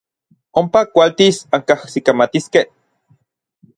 Ompa 0.61 0.81
kualtis 0.95 1.37
ankajsikamatiskej. 1.59 2.67